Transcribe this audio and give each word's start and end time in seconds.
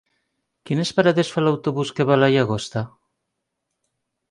Quines 0.69 0.91
parades 0.99 1.29
fa 1.35 1.43
l'autobús 1.43 1.93
que 1.99 2.09
va 2.11 2.17
a 2.17 2.19
la 2.23 2.31
Llagosta? 2.37 2.85